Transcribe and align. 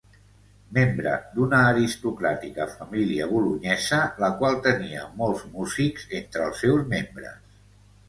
Membre 0.77 1.11
d'una 1.35 1.59
aristocràtica 1.73 2.67
família 2.73 3.29
bolonyesa 3.35 4.01
la 4.25 4.33
qual 4.43 4.61
tenia 4.71 5.07
molts 5.23 5.49
músics 5.55 6.11
entre 6.25 6.49
els 6.51 6.67
seus 6.67 6.87
membres. 6.99 7.43